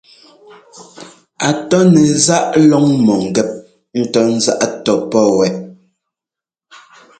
A 1.47 1.49
tɔ́ 1.69 1.81
nɛ 1.93 2.01
záꞌ 2.25 2.53
lɔ́ŋ-mɔ̂ŋgɛ́p 2.69 3.49
ńtɔ́ 3.99 4.23
ńzáꞌ 4.35 4.63
tɔ́pɔ́ 4.83 5.25
wɛ. 5.37 5.47